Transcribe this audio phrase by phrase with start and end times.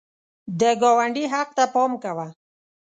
[0.59, 2.27] د ګاونډي حق ته پام کوه